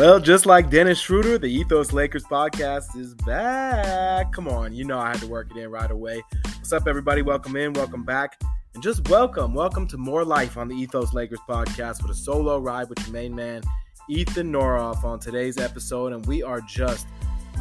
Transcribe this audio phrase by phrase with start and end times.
[0.00, 4.32] Well, just like Dennis Schroeder, the Ethos Lakers podcast is back.
[4.32, 6.22] Come on, you know I had to work it in right away.
[6.42, 7.20] What's up, everybody?
[7.20, 8.40] Welcome in, welcome back,
[8.72, 12.58] and just welcome, welcome to more life on the Ethos Lakers podcast with a solo
[12.58, 13.62] ride with your main man,
[14.08, 16.14] Ethan Noroff, on today's episode.
[16.14, 17.06] And we are just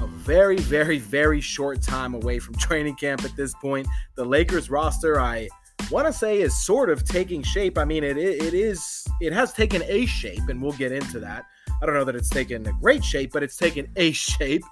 [0.02, 3.86] a very, very, very short time away from training camp at this point.
[4.16, 5.50] The Lakers roster, I
[5.92, 7.77] want to say, is sort of taking shape.
[7.77, 11.44] I mean, it, it is, it has taken a shape, and we'll get into that.
[11.82, 14.64] I don't know that it's taken a great shape, but it's taken a shape.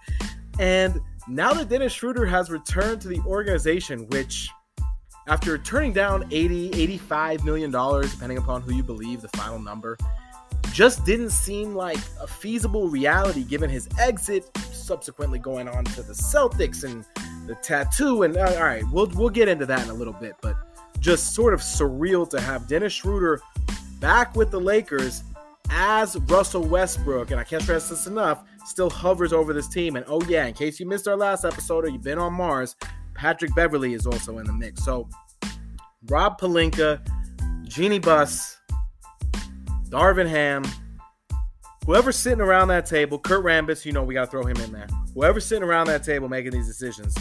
[0.60, 4.50] And now that Dennis Schroeder has returned to the organization, which
[5.28, 9.98] after turning down 80, 85 million dollars, depending upon who you believe the final number,
[10.72, 16.14] just didn't seem like a feasible reality given his exit, subsequently going on to the
[16.14, 17.04] Celtics and
[17.48, 18.24] the tattoo.
[18.24, 20.56] And uh, all right, we'll we'll get into that in a little bit, but
[21.00, 23.42] just sort of surreal to have Dennis Schroeder
[24.00, 25.24] back with the Lakers
[25.70, 29.96] as Russell Westbrook, and I can't stress this enough, still hovers over this team.
[29.96, 32.76] And oh, yeah, in case you missed our last episode or you've been on Mars,
[33.14, 34.84] Patrick Beverley is also in the mix.
[34.86, 35.10] So
[36.10, 37.02] Rob Pelinka,
[37.64, 38.58] Jeanie Buss,
[39.90, 40.64] Darvin Ham,
[41.86, 44.72] whoever's sitting around that table, Kurt Rambis, you know we got to throw him in
[44.72, 44.88] there.
[45.14, 47.16] Whoever's sitting around that table making these decisions,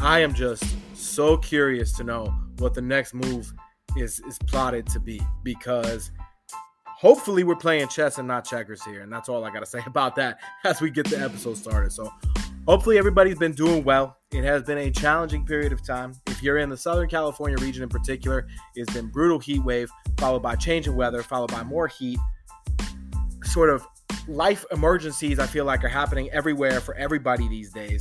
[0.00, 3.52] I am just so curious to know what the next move
[3.96, 6.10] is is plotted to be because
[7.02, 9.80] hopefully we're playing chess and not checkers here and that's all i got to say
[9.86, 11.90] about that as we get the episode started.
[11.90, 12.10] So
[12.66, 14.16] hopefully everybody's been doing well.
[14.30, 16.14] It has been a challenging period of time.
[16.28, 20.42] If you're in the southern california region in particular it's been brutal heat wave followed
[20.42, 22.20] by changing weather followed by more heat.
[23.42, 23.84] Sort of
[24.28, 28.00] life emergencies i feel like are happening everywhere for everybody these days.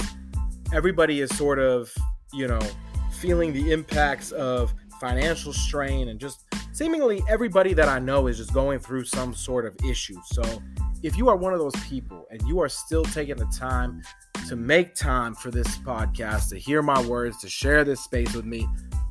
[0.71, 1.91] Everybody is sort of
[2.33, 2.61] you know
[3.13, 8.53] feeling the impacts of financial strain and just seemingly everybody that I know is just
[8.53, 10.17] going through some sort of issue.
[10.25, 10.43] So
[11.03, 14.01] if you are one of those people and you are still taking the time
[14.47, 18.45] to make time for this podcast, to hear my words, to share this space with
[18.45, 18.67] me,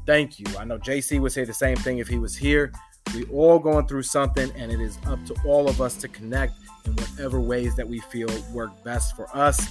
[0.06, 0.46] thank you.
[0.58, 2.72] I know JC would say the same thing if he was here.
[3.14, 6.54] We all going through something, and it is up to all of us to connect
[6.84, 9.68] in whatever ways that we feel work best for us.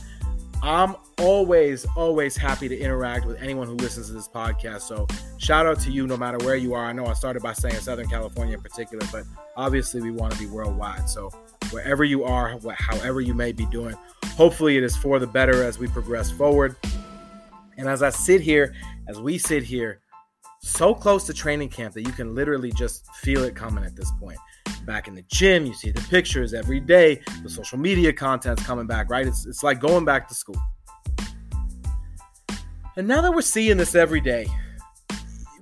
[0.61, 4.81] I'm always, always happy to interact with anyone who listens to this podcast.
[4.81, 6.85] So, shout out to you no matter where you are.
[6.85, 9.23] I know I started by saying Southern California in particular, but
[9.55, 11.09] obviously we want to be worldwide.
[11.09, 11.29] So,
[11.71, 13.95] wherever you are, however you may be doing,
[14.35, 16.75] hopefully it is for the better as we progress forward.
[17.77, 18.75] And as I sit here,
[19.07, 20.01] as we sit here,
[20.61, 24.11] so close to training camp that you can literally just feel it coming at this
[24.19, 24.37] point
[24.85, 25.65] back in the gym.
[25.65, 27.21] You see the pictures every day.
[27.43, 29.27] The social media content's coming back, right?
[29.27, 30.61] It's, it's like going back to school.
[32.97, 34.47] And now that we're seeing this every day,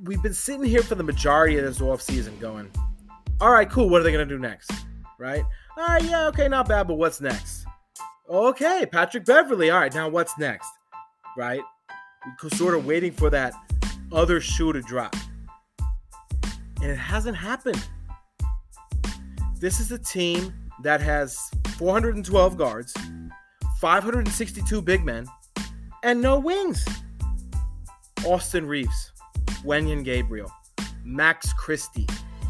[0.03, 2.71] we've been sitting here for the majority of this off season going,
[3.39, 3.89] all right, cool.
[3.89, 4.71] What are they going to do next?
[5.19, 5.43] Right?
[5.77, 7.65] All right, yeah, okay, not bad, but what's next?
[8.29, 9.69] Okay, Patrick Beverley.
[9.69, 10.69] All right, now what's next?
[11.37, 11.61] Right?
[12.55, 13.53] Sort of waiting for that
[14.11, 15.15] other shoe to drop.
[16.81, 17.87] And it hasn't happened.
[19.59, 20.53] This is a team
[20.83, 22.93] that has 412 guards,
[23.79, 25.25] 562 big men,
[26.03, 26.85] and no wings.
[28.23, 29.13] Austin Reaves,
[29.63, 30.51] Wenyen Gabriel,
[31.03, 32.07] Max Christie,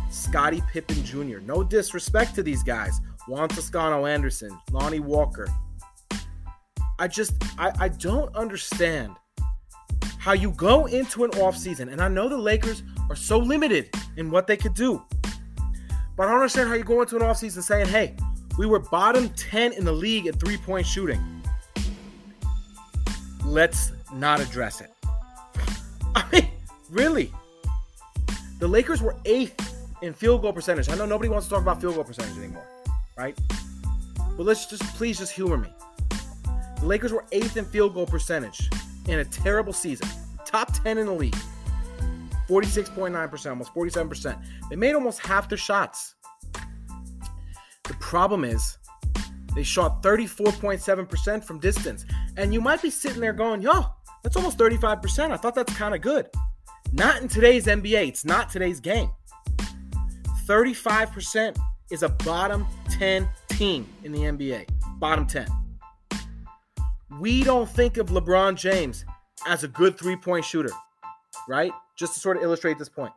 [0.10, 1.40] Scottie Pippen Jr.
[1.40, 3.00] No disrespect to these guys.
[3.28, 5.48] Juan Toscano Anderson, Lonnie Walker.
[7.00, 9.16] I just I, I don't understand
[10.18, 14.30] how you go into an offseason, and I know the Lakers are so limited in
[14.30, 15.02] what they could do.
[16.18, 18.16] But I don't understand how you go into an offseason saying, hey,
[18.58, 21.22] we were bottom 10 in the league at three point shooting.
[23.46, 24.92] Let's not address it.
[26.16, 26.50] I mean,
[26.90, 27.32] really?
[28.60, 30.90] The Lakers were eighth in field goal percentage.
[30.90, 32.66] I know nobody wants to talk about field goal percentage anymore,
[33.16, 33.38] right?
[34.36, 35.70] But let's just please just humor me.
[36.80, 38.70] The Lakers were eighth in field goal percentage
[39.08, 40.08] in a terrible season,
[40.46, 41.38] top 10 in the league.
[42.48, 44.42] 46.9%, almost 47%.
[44.70, 46.16] They made almost half their shots.
[47.84, 48.78] The problem is
[49.56, 52.06] they shot 34.7% from distance.
[52.38, 53.86] And you might be sitting there going, yo,
[54.24, 55.32] that's almost 35%.
[55.32, 56.28] I thought that's kind of good.
[56.94, 58.08] Not in today's NBA.
[58.08, 59.10] It's not today's game.
[60.46, 61.58] 35%
[61.92, 64.68] is a bottom 10 team in the NBA.
[65.00, 65.48] Bottom 10.
[67.20, 69.06] We don't think of LeBron James
[69.48, 70.72] as a good three point shooter,
[71.48, 71.72] right?
[71.98, 73.12] Just to sort of illustrate this point.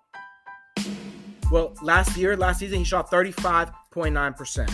[1.51, 4.73] Well, last year, last season, he shot 35.9%.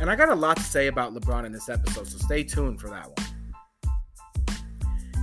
[0.00, 2.80] And I got a lot to say about LeBron in this episode, so stay tuned
[2.80, 3.16] for that one.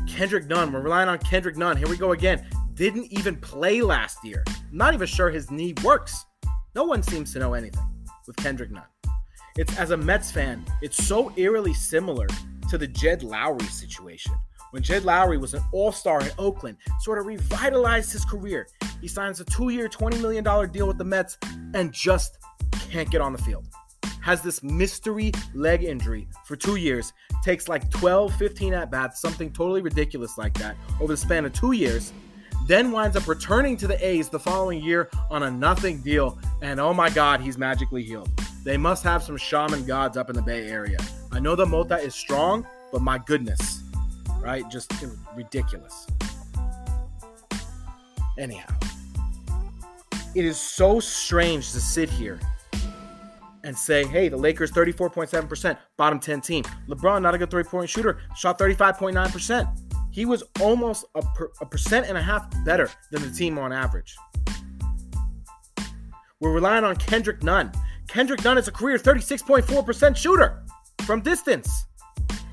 [0.07, 1.75] Kendrick Nunn, we're relying on Kendrick Nunn.
[1.75, 2.47] Here we go again.
[2.75, 4.45] Didn't even play last year.
[4.71, 6.25] Not even sure his knee works.
[6.73, 7.83] No one seems to know anything
[8.27, 8.83] with Kendrick Nunn.
[9.57, 12.27] It's as a Mets fan, it's so eerily similar
[12.69, 14.33] to the Jed Lowrie situation.
[14.71, 18.67] When Jed Lowrie was an all star in Oakland, sort of revitalized his career.
[19.01, 21.37] He signs a two year, $20 million deal with the Mets
[21.73, 22.37] and just
[22.89, 23.65] can't get on the field.
[24.21, 27.13] Has this mystery leg injury for two years,
[27.43, 31.53] takes like 12, 15 at bats, something totally ridiculous like that, over the span of
[31.53, 32.11] two years,
[32.65, 36.79] then winds up returning to the A's the following year on a nothing deal, and
[36.79, 38.29] oh my God, he's magically healed.
[38.63, 40.97] They must have some shaman gods up in the Bay Area.
[41.31, 43.83] I know the Mota is strong, but my goodness,
[44.45, 44.63] right?
[44.69, 44.93] Just
[45.35, 46.05] ridiculous.
[48.37, 48.73] Anyhow,
[50.35, 52.39] it is so strange to sit here
[53.63, 56.63] and say, hey, the Lakers 34.7%, bottom 10 team.
[56.87, 59.79] LeBron, not a good three point shooter, shot 35.9%.
[60.11, 63.73] He was almost a, per, a percent and a half better than the team on
[63.73, 64.15] average.
[66.39, 67.71] We're relying on Kendrick Nunn.
[68.07, 70.63] Kendrick Nunn is a career 36.4% shooter
[71.01, 71.87] from distance,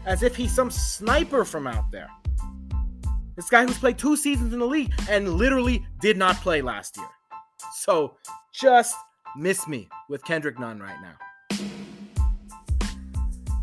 [0.07, 2.09] as if he's some sniper from out there.
[3.37, 6.97] This guy who's played two seasons in the league and literally did not play last
[6.97, 7.09] year.
[7.77, 8.17] So
[8.53, 8.95] just
[9.37, 11.15] miss me with Kendrick Nunn right now.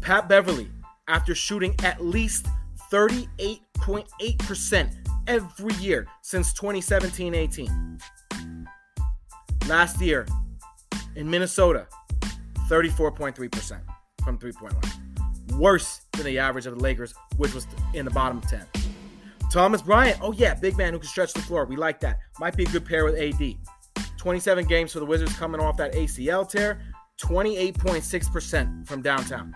[0.02, 0.70] Pat Beverley,
[1.08, 2.48] after shooting at least
[2.92, 4.96] 38.8%
[5.28, 8.00] every year since 2017 18.
[9.68, 10.26] Last year
[11.16, 11.88] in Minnesota,
[12.68, 13.82] 34.3%
[14.24, 15.09] from three point line.
[15.60, 18.66] Worse than the average of the Lakers, which was in the bottom 10.
[19.52, 21.66] Thomas Bryant, oh yeah, big man who can stretch the floor.
[21.66, 22.20] We like that.
[22.40, 23.56] Might be a good pair with AD.
[24.18, 26.82] 27 games for the Wizards coming off that ACL tear,
[27.22, 29.54] 28.6% from downtown.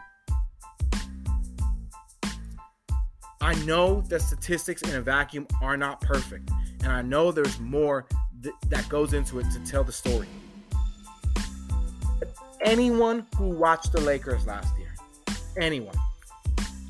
[3.40, 6.50] I know that statistics in a vacuum are not perfect,
[6.82, 8.08] and I know there's more
[8.42, 10.28] th- that goes into it to tell the story.
[12.20, 14.83] But anyone who watched the Lakers last year,
[15.58, 15.96] anyone,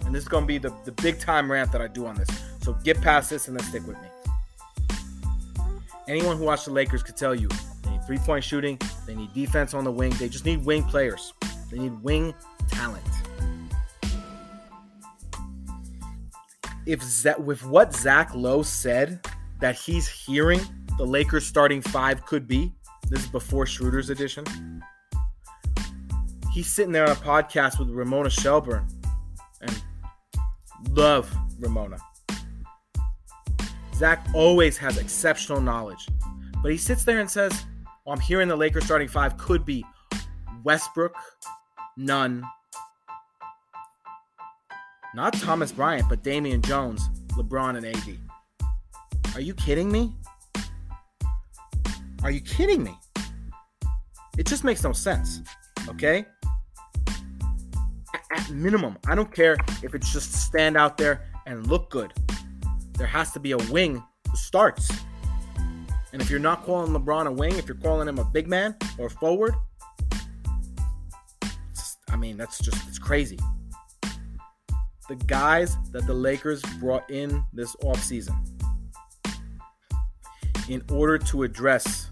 [0.06, 2.16] and this is going to be the, the big time rant that I do on
[2.16, 2.30] this,
[2.62, 4.08] so get past this and then stick with me.
[6.08, 7.48] Anyone who watched the Lakers could tell you
[7.84, 10.84] they need three point shooting, they need defense on the wing, they just need wing
[10.84, 11.34] players,
[11.72, 12.34] they need wing
[12.70, 13.04] talent.
[16.86, 17.02] If
[17.40, 19.26] with what Zach Lowe said
[19.62, 20.60] that he's hearing
[20.98, 22.74] the Lakers starting five could be,
[23.10, 24.44] this is before Schroeder's edition.
[26.54, 28.86] He's sitting there on a podcast with Ramona Shelburne
[29.62, 29.84] and
[30.92, 31.98] love Ramona.
[33.96, 36.08] Zach always has exceptional knowledge.
[36.62, 37.66] But he sits there and says,
[38.06, 39.84] well, I'm hearing the Lakers starting five could be
[40.64, 41.16] Westbrook,
[41.98, 42.44] Nunn,
[45.16, 49.36] not Thomas Bryant, but Damian Jones, LeBron, and AD.
[49.36, 50.16] Are you kidding me?
[52.22, 52.96] Are you kidding me?
[54.38, 55.42] It just makes no sense.
[55.90, 56.26] Okay?
[58.34, 62.14] At minimum, I don't care if it's just stand out there and look good
[62.98, 64.92] there has to be a wing who starts.
[66.12, 68.76] And if you're not calling LeBron a wing, if you're calling him a big man
[68.98, 69.56] or forward,
[72.10, 73.40] I mean, that's just it's crazy.
[75.10, 78.36] The guys that the Lakers brought in this offseason
[80.70, 82.12] in order to address,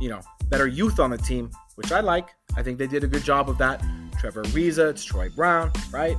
[0.00, 2.28] you know, better youth on the team, which I like.
[2.56, 3.84] I think they did a good job of that.
[4.20, 6.14] Trevor Ariza, it's Troy Brown, right?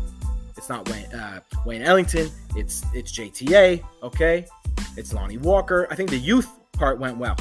[0.57, 2.31] It's not Wayne uh, Wayne Ellington.
[2.55, 3.83] It's it's JTA.
[4.01, 4.47] Okay,
[4.97, 5.85] it's Lonnie Walker.
[5.91, 7.37] I think the youth part went well.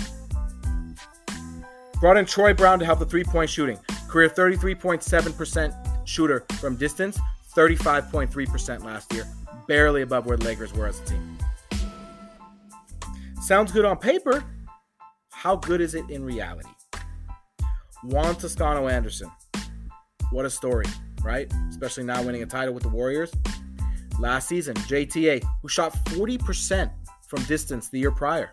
[1.99, 3.79] Brought in Troy Brown to help the three point shooting.
[4.07, 7.19] Career 33.7% shooter from distance,
[7.57, 9.25] 35.3% last year.
[9.67, 11.39] Barely above where the Lakers were as a team.
[13.41, 14.45] Sounds good on paper.
[15.31, 16.69] How good is it in reality?
[18.03, 19.31] Juan Toscano Anderson.
[20.31, 20.87] What a story
[21.23, 21.53] right?
[21.69, 23.33] Especially now winning a title with the Warriors.
[24.19, 26.91] Last season, JTA, who shot 40%
[27.27, 28.53] from distance the year prior.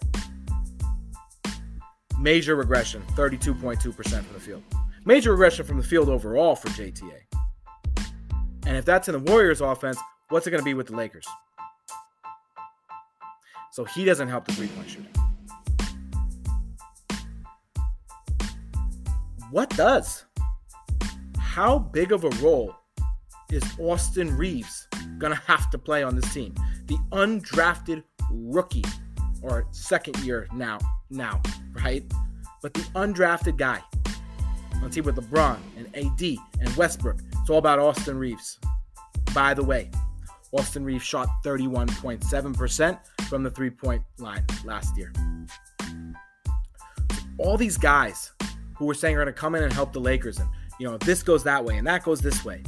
[2.19, 4.63] Major regression, 32.2% from the field.
[5.05, 7.21] Major regression from the field overall for JTA.
[8.65, 9.97] And if that's in the Warriors offense,
[10.29, 11.25] what's it going to be with the Lakers?
[13.71, 15.13] So he doesn't help the three point shooting.
[19.51, 20.25] What does?
[21.57, 22.75] How big of a role
[23.49, 24.87] is Austin Reaves
[25.17, 26.53] going to have to play on this team?
[26.85, 28.85] The undrafted rookie
[29.41, 30.77] or second year now,
[31.09, 31.41] now,
[31.83, 32.03] right?
[32.61, 33.81] But the undrafted guy
[34.83, 37.21] on team with LeBron and AD and Westbrook.
[37.41, 38.59] It's all about Austin Reaves.
[39.33, 39.89] By the way,
[40.51, 42.99] Austin Reaves shot 31.7%
[43.29, 45.11] from the three point line last year.
[47.39, 48.31] All these guys
[48.75, 50.47] who were saying are going to come in and help the Lakers and
[50.79, 52.61] you know, this goes that way and that goes this way.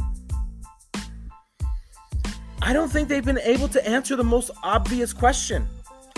[2.62, 5.68] I don't think they've been able to answer the most obvious question.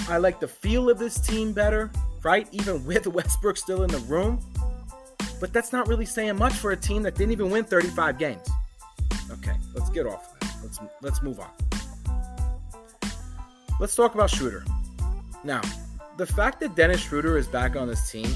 [0.10, 1.91] I like the feel of this team better,
[2.24, 2.48] right?
[2.51, 4.39] Even with Westbrook still in the room.
[5.39, 8.48] But that's not really saying much for a team that didn't even win 35 games.
[9.31, 10.55] Okay, let's get off of that.
[10.62, 11.50] Let's let's move on.
[13.79, 14.63] Let's talk about Schroeder.
[15.43, 15.62] Now,
[16.17, 18.29] the fact that Dennis Schroeder is back on this team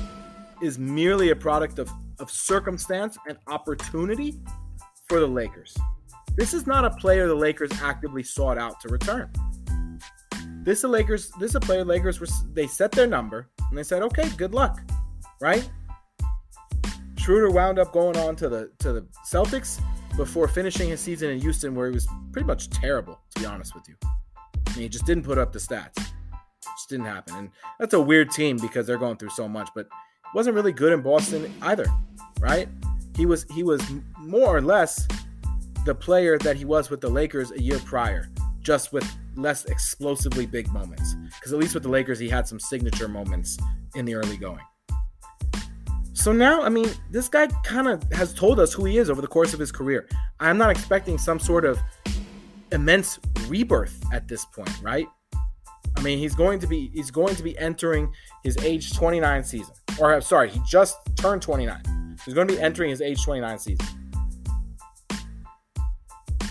[0.61, 4.39] is merely a product of, of circumstance and opportunity
[5.07, 5.75] for the Lakers.
[6.35, 9.31] This is not a player the Lakers actively sought out to return.
[10.63, 11.29] This is Lakers.
[11.39, 12.27] This is a player Lakers were.
[12.53, 14.81] They set their number and they said, "Okay, good luck,"
[15.39, 15.69] right?
[17.17, 19.79] Schroeder wound up going on to the to the Celtics
[20.17, 23.75] before finishing his season in Houston, where he was pretty much terrible, to be honest
[23.75, 23.95] with you.
[24.75, 25.95] Mean, he just didn't put up the stats.
[25.95, 29.69] Just didn't happen, and that's a weird team because they're going through so much.
[29.73, 29.87] But
[30.35, 31.85] wasn't really good in Boston either,
[32.41, 32.67] right?
[33.15, 33.81] He was he was
[34.19, 35.07] more or less
[35.85, 38.27] the player that he was with the Lakers a year prior,
[38.59, 41.15] just with less explosively big moments.
[41.39, 43.57] Because at least with the Lakers, he had some signature moments
[43.95, 44.59] in the early going.
[46.11, 49.21] So now, I mean, this guy kind of has told us who he is over
[49.21, 50.09] the course of his career.
[50.41, 51.79] I'm not expecting some sort of
[52.73, 55.07] immense rebirth at this point, right?
[55.97, 58.11] I mean, he's going to be he's going to be entering
[58.43, 59.73] his age 29 season.
[59.99, 62.17] Or I'm sorry, he just turned 29.
[62.25, 63.85] He's going to be entering his age 29 season.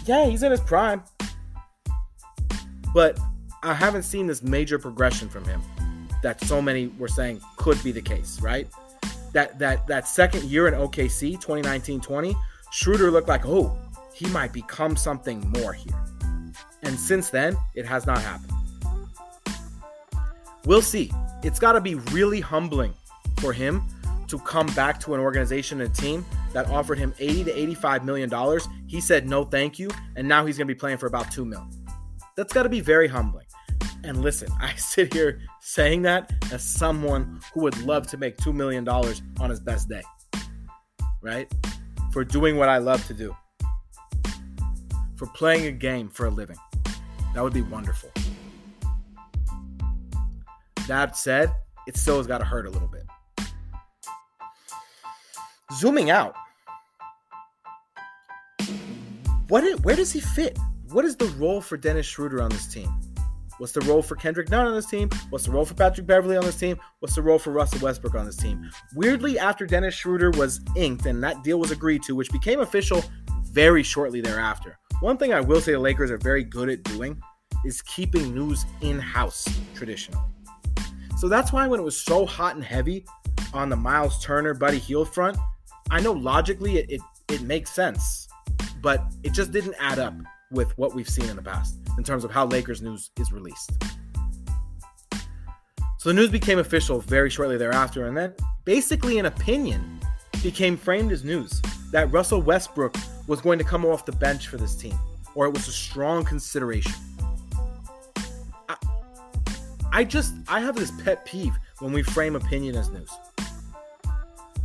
[0.07, 1.03] Yeah, he's in his prime.
[2.95, 3.19] But
[3.63, 5.63] I haven't seen this major progression from him
[6.23, 8.69] that so many were saying could be the case, right?
[9.33, 12.35] That that that second year in OKC, 2019-20,
[12.71, 13.77] Schroeder looked like, oh,
[14.15, 16.05] he might become something more here.
[16.83, 18.54] And since then, it has not happened.
[20.67, 21.11] We'll see.
[21.43, 22.95] It's got to be really humbling
[23.39, 23.83] for him
[24.29, 28.05] to come back to an organization and a team that offered him 80 to 85
[28.05, 28.67] million dollars.
[28.87, 31.45] He said no thank you, and now he's going to be playing for about 2
[31.45, 31.67] mil.
[32.37, 33.47] That's got to be very humbling.
[34.03, 38.55] And listen, I sit here saying that as someone who would love to make $2
[38.55, 40.03] million on his best day,
[41.23, 41.53] right?
[42.13, 43.37] For doing what I love to do,
[45.17, 46.57] for playing a game for a living.
[47.35, 48.11] That would be wonderful.
[50.87, 51.55] That said,
[51.87, 53.05] it still has got to hurt a little bit.
[55.73, 56.35] Zooming out,
[59.49, 59.81] what?
[59.81, 60.59] where does he fit?
[60.91, 62.93] What is the role for Dennis Schroeder on this team?
[63.59, 65.09] What's the role for Kendrick Nunn on this team?
[65.31, 66.79] What's the role for Patrick Beverley on this team?
[66.99, 68.69] What's the role for Russell Westbrook on this team?
[68.95, 73.05] Weirdly, after Dennis Schroeder was inked and that deal was agreed to, which became official
[73.45, 77.21] very shortly thereafter, one thing I will say the Lakers are very good at doing
[77.65, 80.21] is keeping news in house traditionally.
[81.17, 83.07] So that's why when it was so hot and heavy
[83.53, 85.37] on the Myles Turner Buddy Hield front,
[85.91, 88.29] I know logically it, it, it makes sense,
[88.83, 90.15] but it just didn't add up
[90.51, 93.71] with what we've seen in the past in terms of how Lakers news is released.
[95.99, 100.01] So the news became official very shortly thereafter, and then basically an opinion
[100.43, 104.59] became framed as news that Russell Westbrook was going to come off the bench for
[104.59, 104.99] this team,
[105.35, 106.93] or it was a strong consideration.
[109.95, 113.11] I, just I have this pet peeve when we frame opinion as news.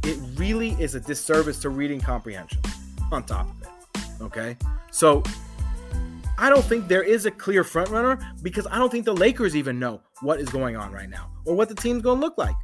[0.04, 2.60] It really is a disservice to reading comprehension
[3.12, 4.24] on top of it.
[4.24, 4.58] Okay?
[4.90, 5.22] So
[6.40, 9.78] I don't think there is a clear frontrunner because I don't think the Lakers even
[9.78, 12.56] know what is going on right now or what the team's going to look like.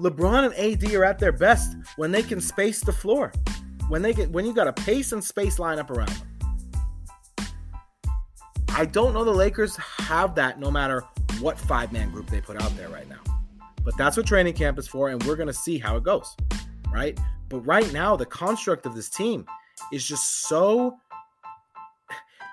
[0.00, 3.32] LeBron and AD are at their best when they can space the floor.
[3.88, 6.25] When they get when you got a pace and space lineup around them.
[8.78, 11.02] I don't know the Lakers have that no matter
[11.40, 13.20] what five-man group they put out there right now.
[13.82, 16.36] But that's what training camp is for and we're going to see how it goes,
[16.92, 17.18] right?
[17.48, 19.46] But right now the construct of this team
[19.94, 20.98] is just so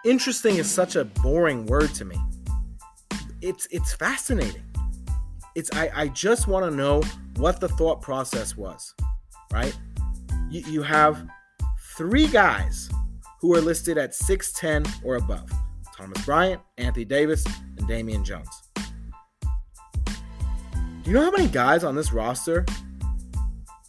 [0.05, 2.17] interesting is such a boring word to me.
[3.41, 4.63] It's it's fascinating.
[5.55, 7.03] It's I, I just want to know
[7.35, 8.93] what the thought process was,
[9.51, 9.77] right?
[10.49, 11.27] You, you have
[11.97, 12.89] three guys
[13.41, 15.49] who are listed at 6'10 or above.
[15.95, 17.45] Thomas Bryant, Anthony Davis,
[17.77, 18.49] and Damian Jones.
[21.03, 22.65] Do you know how many guys on this roster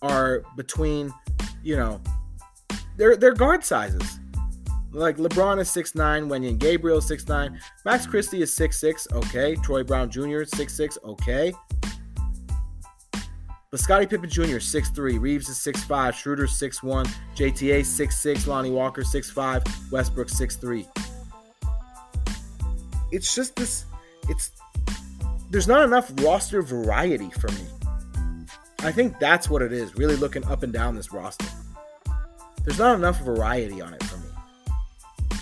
[0.03, 1.13] are between,
[1.63, 2.01] you know,
[2.97, 4.19] their their guard sizes?
[4.91, 9.57] Like LeBron is 6'9, Wenyen Gabriel is 6'9, Max Christie is 6'6, okay.
[9.57, 10.43] Troy Brown Jr.
[10.43, 11.53] is 6'6, okay.
[13.73, 14.59] But Scottie Pippen Jr.
[14.59, 20.87] is 6'3, Reaves is 6'5, Schroeder 6'1, JTA 6'6, Lonnie Walker 6'5, Westbrook 6'3.
[23.15, 23.85] It's just this,
[24.29, 24.51] it's,
[25.49, 27.65] there's not enough roster variety for me.
[28.81, 31.47] I think that's what it is, really looking up and down this roster.
[32.65, 35.37] There's not enough variety on it for me.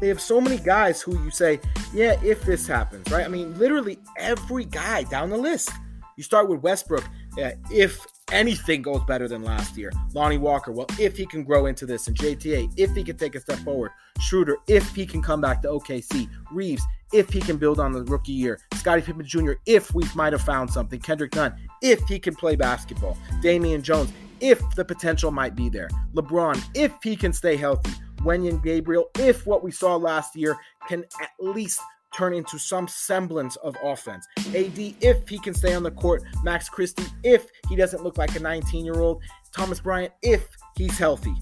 [0.00, 1.60] They have so many guys who you say,
[1.94, 3.24] yeah, if this happens, right?
[3.24, 5.70] I mean, literally every guy down the list.
[6.16, 7.04] You start with Westbrook,
[7.36, 9.92] yeah, if anything goes better than last year.
[10.14, 13.34] Lonnie Walker, well, if he can grow into this, and JTA, if he can take
[13.34, 13.90] a step forward.
[14.20, 16.28] Schroeder, if he can come back to OKC.
[16.52, 16.82] Reaves,
[17.12, 18.60] if he can build on the rookie year.
[18.74, 21.00] Scottie Pippen Jr., if we might have found something.
[21.00, 23.16] Kendrick Nunn, if he can play basketball.
[23.40, 25.88] Damian Jones, if the potential might be there.
[26.14, 27.92] LeBron, if he can stay healthy.
[28.18, 30.56] Wenyen Gabriel, if what we saw last year
[30.88, 31.80] can at least
[32.14, 34.26] turn into some semblance of offense.
[34.38, 36.22] AD, if he can stay on the court.
[36.42, 39.22] Max Christie, if he doesn't look like a 19 year old.
[39.54, 41.34] Thomas Bryant, if he's healthy.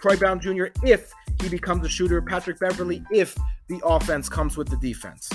[0.00, 2.22] Troy Brown Jr., if he becomes a shooter.
[2.22, 3.36] Patrick Beverley, if
[3.68, 5.28] the offense comes with the defense.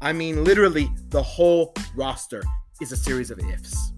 [0.00, 2.42] I mean, literally, the whole roster
[2.80, 3.92] is a series of ifs.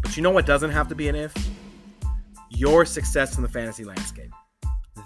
[0.00, 1.34] But you know what doesn't have to be an if?
[2.48, 4.30] Your success in the fantasy landscape.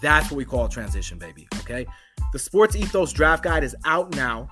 [0.04, 1.48] That's what we call transition, baby.
[1.60, 1.86] Okay.
[2.34, 4.50] The Sports Ethos draft guide is out now.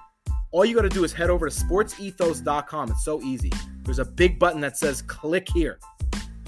[0.50, 2.90] All you got to do is head over to sportsethos.com.
[2.90, 3.52] It's so easy.
[3.82, 5.78] There's a big button that says click here.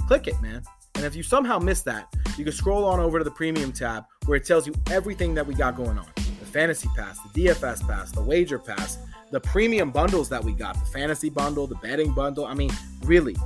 [0.09, 0.63] Click it, man.
[0.95, 4.05] And if you somehow missed that, you can scroll on over to the premium tab
[4.25, 7.87] where it tells you everything that we got going on the fantasy pass, the DFS
[7.87, 8.97] pass, the wager pass,
[9.33, 12.47] the premium bundles that we got, the fantasy bundle, the betting bundle.
[12.47, 12.71] I mean,
[13.03, 13.37] really,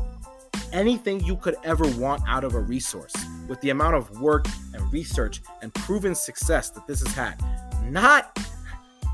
[0.72, 3.14] anything you could ever want out of a resource
[3.48, 7.42] with the amount of work and research and proven success that this has had.
[7.90, 8.38] Not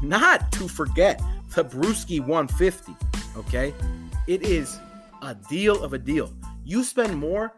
[0.03, 1.23] not to forget
[1.55, 2.95] the Brewski 150,
[3.37, 3.73] okay?
[4.27, 4.79] It is
[5.23, 6.33] a deal of a deal.
[6.65, 7.53] You spend more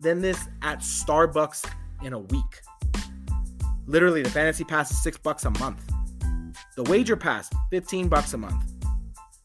[0.00, 1.70] than this at Starbucks
[2.02, 2.60] in a week.
[3.86, 5.80] Literally, the fantasy pass is six bucks a month.
[6.76, 8.64] The wager pass, 15 bucks a month.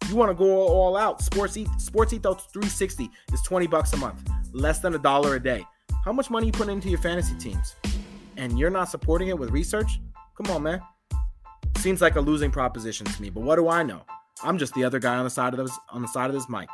[0.08, 1.22] You want to go all out.
[1.22, 4.22] Sports e- Sports Ethos 360 is 20 bucks a month,
[4.54, 5.66] less than a dollar a day.
[6.08, 7.76] How much money you put into your fantasy teams?
[8.38, 10.00] And you're not supporting it with research?
[10.38, 10.82] Come on, man.
[11.80, 14.04] Seems like a losing proposition to me, but what do I know?
[14.42, 16.48] I'm just the other guy on the side of this on the side of this
[16.48, 16.70] mic.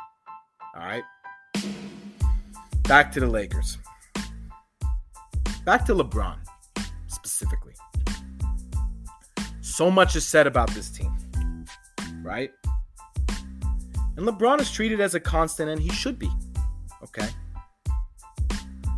[0.76, 1.02] All right.
[2.84, 3.76] Back to the Lakers.
[5.64, 6.36] Back to LeBron
[7.08, 7.74] specifically.
[9.62, 11.12] So much is said about this team,
[12.22, 12.52] right?
[14.16, 16.30] And LeBron is treated as a constant, and he should be.
[17.02, 17.26] Okay.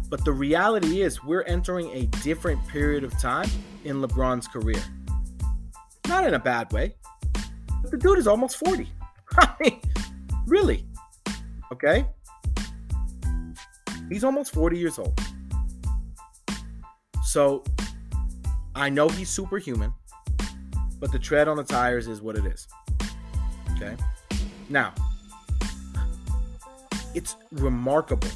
[0.09, 3.49] But the reality is, we're entering a different period of time
[3.85, 4.83] in LeBron's career.
[6.07, 6.95] Not in a bad way.
[7.83, 8.89] But the dude is almost 40.
[9.39, 9.81] I mean,
[10.47, 10.87] really.
[11.73, 12.07] Okay?
[14.09, 15.19] He's almost 40 years old.
[17.25, 17.65] So
[18.77, 19.93] I know he's superhuman,
[21.01, 22.69] but the tread on the tires is what it is.
[23.75, 23.97] Okay?
[24.69, 24.95] Now,
[27.15, 28.29] it's remarkable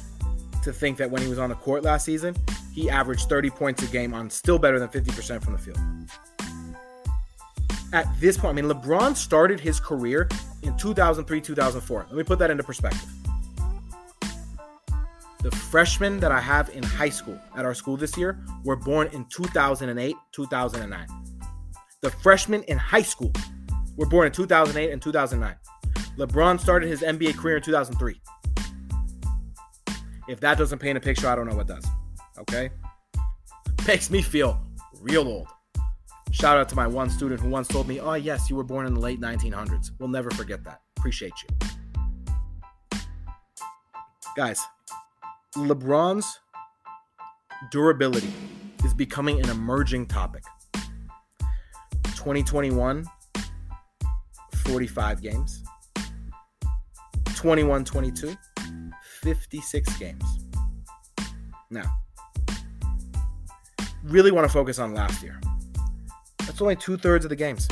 [0.63, 2.35] to think that when he was on the court last season,
[2.73, 5.79] he averaged 30 points a game on still better than 50% from the field.
[7.93, 10.29] At this point, I mean, LeBron started his career
[10.63, 12.05] in 2003, 2004.
[12.07, 13.09] Let me put that into perspective.
[15.41, 19.09] The freshmen that I have in high school at our school this year were born
[19.11, 21.07] in 2008, 2009.
[22.01, 23.31] The freshmen in high school
[23.97, 25.55] were born in 2008 and 2009.
[26.17, 28.21] LeBron started his NBA career in 2003.
[30.31, 31.85] If that doesn't paint a picture, I don't know what does.
[32.39, 32.69] Okay?
[33.85, 34.61] Makes me feel
[35.01, 35.49] real old.
[36.31, 38.87] Shout out to my one student who once told me, Oh, yes, you were born
[38.87, 39.91] in the late 1900s.
[39.99, 40.79] We'll never forget that.
[40.95, 42.99] Appreciate you.
[44.37, 44.61] Guys,
[45.57, 46.39] LeBron's
[47.69, 48.31] durability
[48.85, 50.43] is becoming an emerging topic.
[52.05, 53.05] 2021,
[54.63, 55.61] 45 games.
[57.35, 58.37] 21 22,
[59.21, 60.23] 56 games.
[61.69, 61.97] Now,
[64.03, 65.39] really want to focus on last year.
[66.39, 67.67] That's only two thirds of the games.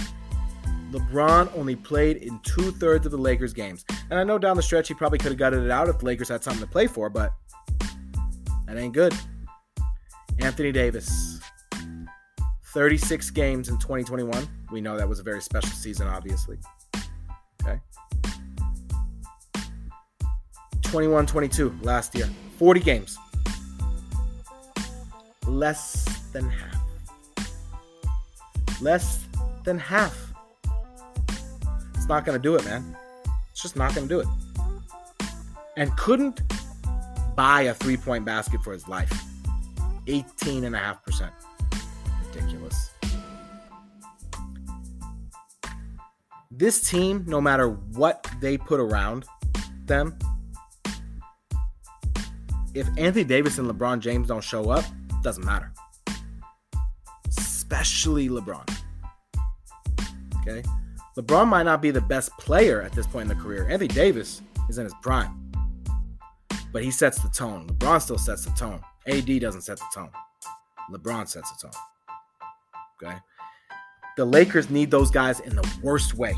[0.92, 3.86] LeBron only played in two thirds of the Lakers games.
[4.10, 6.06] And I know down the stretch he probably could have gutted it out if the
[6.06, 7.34] Lakers had something to play for, but
[8.66, 9.14] that ain't good.
[10.40, 11.40] Anthony Davis,
[12.74, 14.48] 36 games in 2021.
[14.72, 16.58] We know that was a very special season, obviously.
[20.90, 22.28] 21 22 last year.
[22.58, 23.18] 40 games.
[25.46, 26.82] Less than half.
[28.82, 29.24] Less
[29.64, 30.34] than half.
[31.94, 32.96] It's not going to do it, man.
[33.52, 34.28] It's just not going to do it.
[35.78, 36.42] And couldn't
[37.36, 39.14] buy a three point basket for his life.
[40.08, 41.32] 18.5%.
[42.34, 42.92] Ridiculous.
[46.50, 49.26] This team, no matter what they put around
[49.86, 50.18] them,
[52.74, 55.72] if Anthony Davis and LeBron James don't show up, it doesn't matter.
[57.28, 58.70] Especially LeBron.
[60.42, 60.64] Okay?
[61.18, 63.68] LeBron might not be the best player at this point in the career.
[63.68, 65.52] Anthony Davis is in his prime.
[66.72, 67.68] But he sets the tone.
[67.68, 68.82] LeBron still sets the tone.
[69.08, 70.12] AD doesn't set the tone.
[70.92, 71.82] LeBron sets the tone.
[73.02, 73.18] Okay?
[74.18, 76.36] The Lakers need those guys in the worst way.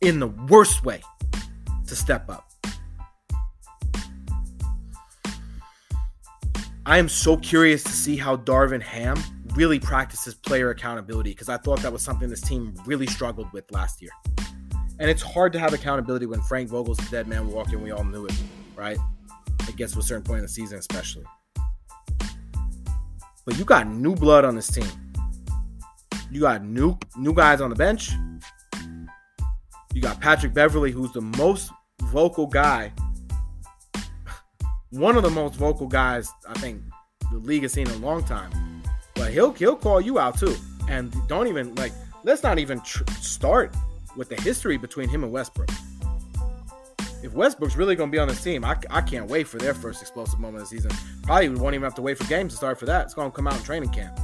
[0.00, 1.02] In the worst way
[1.86, 2.47] to step up.
[6.88, 9.22] I am so curious to see how Darvin Ham
[9.52, 13.70] really practices player accountability because I thought that was something this team really struggled with
[13.70, 14.10] last year.
[14.98, 17.82] And it's hard to have accountability when Frank Vogel's a dead man walking.
[17.82, 18.32] We all knew it,
[18.74, 18.96] right?
[19.68, 21.24] It gets to a certain point in the season, especially.
[23.44, 24.88] But you got new blood on this team.
[26.30, 28.12] You got new new guys on the bench.
[29.92, 31.70] You got Patrick Beverley, who's the most
[32.04, 32.94] vocal guy
[34.90, 36.82] one of the most vocal guys I think
[37.30, 38.82] the league has seen in a long time.
[39.14, 40.56] But he'll he'll call you out too,
[40.88, 41.92] and don't even like
[42.24, 43.74] let's not even tr- start
[44.16, 45.70] with the history between him and Westbrook.
[47.22, 49.74] If Westbrook's really going to be on this team, I, I can't wait for their
[49.74, 50.92] first explosive moment of the season.
[51.24, 53.06] Probably won't even have to wait for games to start for that.
[53.06, 54.18] It's going to come out in training camp.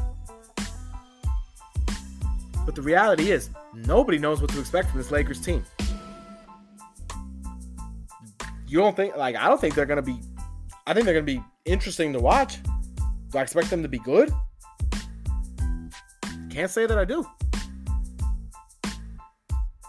[2.65, 5.65] But the reality is, nobody knows what to expect from this Lakers team.
[8.69, 10.21] You don't think, like, I don't think they're going to be
[10.87, 12.63] I think they're going to be interesting to watch.
[13.31, 14.33] Do I expect them to be good?
[16.51, 17.27] Can't say that I do.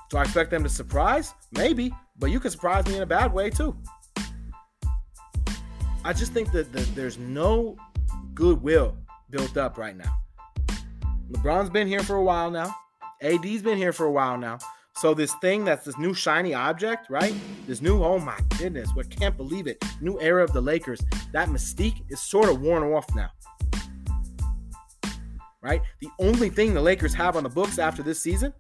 [0.10, 1.34] Do I expect them to surprise?
[1.52, 3.76] Maybe, but you can surprise me in a bad way too.
[6.06, 7.76] I just think that, that there's no
[8.34, 8.98] goodwill
[9.30, 10.18] built up right now.
[11.32, 12.74] LeBron's been here for a while now.
[13.22, 14.60] AD's been here for a while now.
[14.98, 17.36] So this thing that's this new shiny object, right?
[17.68, 19.84] This new, oh my goodness, we can't believe it.
[20.00, 21.02] New era of the Lakers.
[21.34, 23.30] That mystique is sort of worn off now.
[25.62, 25.82] Right?
[26.00, 28.54] The only thing the Lakers have on the books after this season,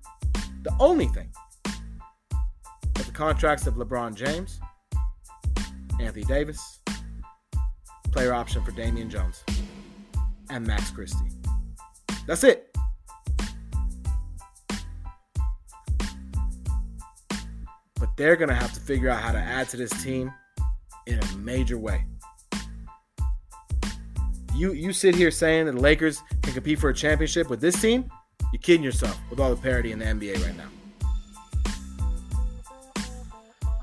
[0.63, 1.31] the only thing,
[1.65, 4.59] are the contracts of LeBron James,
[6.01, 6.79] Anthony Davis,
[8.11, 9.43] player option for Damian Jones,
[10.49, 11.31] and Max Christie.
[12.27, 12.64] That's it.
[18.17, 20.33] They're going to have to figure out how to add to this team
[21.07, 22.05] in a major way.
[24.55, 27.79] You you sit here saying that the Lakers can compete for a championship with this
[27.81, 28.09] team?
[28.53, 30.69] You're kidding yourself with all the parity in the NBA right now.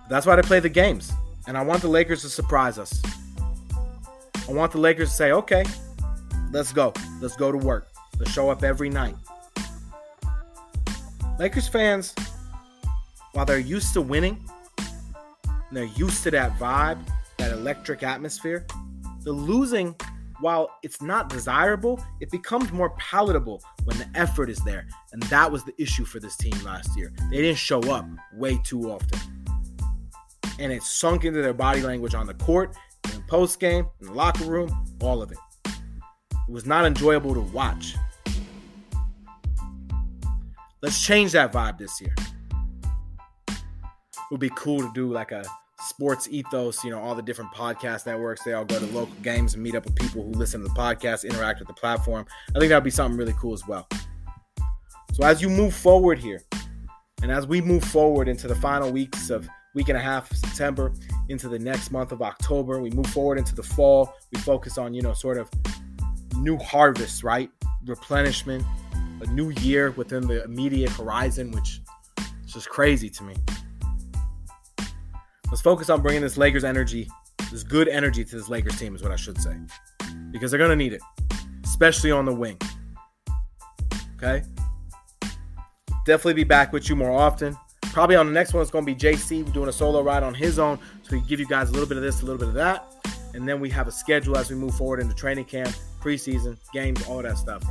[0.09, 1.13] That's why they play the games.
[1.47, 3.03] And I want the Lakers to surprise us.
[4.49, 5.65] I want the Lakers to say, okay,
[6.53, 6.93] let's go.
[7.21, 7.89] Let's go to work.
[8.19, 9.15] Let's show up every night.
[11.39, 12.15] Lakers fans,
[13.33, 14.45] while they're used to winning,
[14.79, 17.01] and they're used to that vibe,
[17.39, 18.67] that electric atmosphere,
[19.23, 19.95] the losing,
[20.41, 24.87] while it's not desirable, it becomes more palatable when the effort is there.
[25.13, 27.13] And that was the issue for this team last year.
[27.31, 29.19] They didn't show up way too often.
[30.59, 32.77] And it sunk into their body language on the court,
[33.15, 35.39] in post game, in the locker room, all of it.
[35.67, 37.95] It was not enjoyable to watch.
[40.83, 42.15] Let's change that vibe this year
[44.33, 45.45] would be cool to do like a
[45.79, 48.43] sports ethos, you know, all the different podcast networks.
[48.43, 50.75] They all go to local games and meet up with people who listen to the
[50.75, 52.25] podcast, interact with the platform.
[52.57, 53.87] I think that would be something really cool as well.
[55.13, 56.41] So as you move forward here,
[57.23, 60.39] and as we move forward into the final weeks of week and a half of
[60.39, 60.93] September,
[61.29, 64.15] into the next month of October, we move forward into the fall.
[64.33, 65.51] We focus on, you know, sort of
[66.37, 67.51] new harvests, right?
[67.85, 68.65] Replenishment,
[69.21, 71.83] a new year within the immediate horizon, which
[72.47, 73.35] is just crazy to me.
[75.53, 77.11] Let's focus on bringing this Lakers energy,
[77.51, 79.55] this good energy to this Lakers team, is what I should say.
[80.31, 81.03] Because they're going to need it,
[81.63, 82.59] especially on the wing.
[84.17, 84.43] Okay?
[86.07, 87.55] Definitely be back with you more often.
[87.83, 90.33] Probably on the next one, it's going to be JC doing a solo ride on
[90.33, 90.79] his own.
[91.03, 92.91] So we give you guys a little bit of this, a little bit of that.
[93.35, 97.07] And then we have a schedule as we move forward into training camp, preseason, games,
[97.07, 97.63] all that stuff.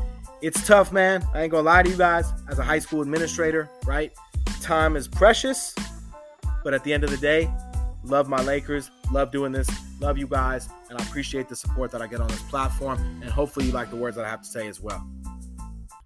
[0.44, 1.28] It's tough, man.
[1.34, 2.32] I ain't going to lie to you guys.
[2.48, 4.14] As a high school administrator, right?
[4.62, 5.74] Time is precious.
[6.64, 7.52] But at the end of the day,
[8.04, 8.92] Love my Lakers.
[9.12, 9.70] Love doing this.
[10.00, 10.70] Love you guys.
[10.90, 12.98] And I appreciate the support that I get on this platform.
[13.22, 15.08] And hopefully you like the words that I have to say as well.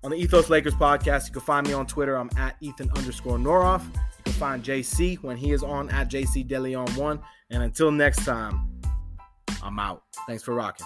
[0.04, 2.16] On the Ethos Lakers podcast, you can find me on Twitter.
[2.16, 3.84] I'm at Ethan underscore Noroff.
[3.86, 7.22] You can find JC when he is on at JC DeLeon1.
[7.50, 8.70] And until next time,
[9.64, 10.04] I'm out.
[10.28, 10.86] Thanks for rocking.